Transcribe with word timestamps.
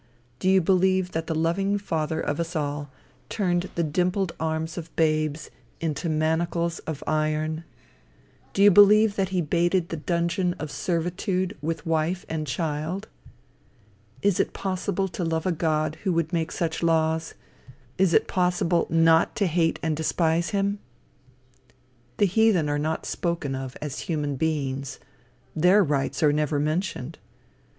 Do 0.39 0.49
you 0.49 0.61
believe 0.61 1.11
that 1.11 1.27
the 1.27 1.35
loving 1.35 1.77
father 1.77 2.19
of 2.19 2.39
us 2.39 2.55
all, 2.55 2.89
turned 3.29 3.69
the 3.75 3.83
dimpled 3.83 4.31
arms 4.39 4.75
of 4.75 4.89
babes 4.95 5.51
into 5.79 6.09
manacles 6.09 6.79
of 6.87 7.03
iron? 7.05 7.65
Do 8.53 8.63
you 8.63 8.71
believe 8.71 9.15
that 9.15 9.29
he 9.29 9.41
baited 9.41 9.89
the 9.89 9.97
dungeon 9.97 10.55
of 10.55 10.71
servitude 10.71 11.55
with 11.61 11.85
wife 11.85 12.25
and 12.27 12.47
child? 12.47 13.09
Is 14.23 14.39
it 14.39 14.53
possible 14.53 15.07
to 15.09 15.23
love 15.23 15.45
a 15.45 15.51
God 15.51 15.97
who 16.03 16.11
would 16.13 16.33
make 16.33 16.51
such 16.51 16.81
laws? 16.81 17.35
Is 17.99 18.11
it 18.11 18.27
possible 18.27 18.87
not 18.89 19.35
to 19.35 19.45
hate 19.45 19.77
and 19.83 19.95
despise 19.95 20.49
him? 20.49 20.79
The 22.17 22.25
heathen 22.25 22.69
are 22.69 22.79
not 22.79 23.05
spoken 23.05 23.53
of 23.53 23.77
as 23.83 23.99
human 23.99 24.35
beings. 24.35 24.99
Their 25.55 25.83
rights 25.83 26.23
are 26.23 26.33
never 26.33 26.59
mentioned. 26.59 27.19